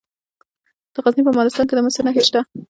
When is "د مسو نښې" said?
1.75-2.21